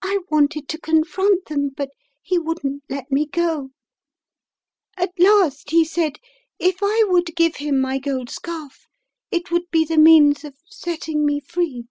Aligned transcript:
I 0.00 0.20
wanted 0.30 0.66
to 0.70 0.80
confront 0.80 1.44
them, 1.48 1.68
but 1.76 1.90
he 2.22 2.38
wouldn't 2.38 2.84
let 2.88 3.12
me 3.12 3.26
go. 3.26 3.68
At 4.96 5.12
last 5.18 5.72
he 5.72 5.84
said 5.84 6.18
if 6.58 6.78
I 6.80 7.04
would 7.08 7.36
give 7.36 7.56
him 7.56 7.78
my 7.78 7.98
gold 7.98 8.30
scarf, 8.30 8.86
it 9.30 9.50
would 9.50 9.70
be 9.70 9.84
the 9.84 9.98
means 9.98 10.42
of 10.44 10.54
setting 10.70 11.26
me 11.26 11.40
free. 11.40 11.84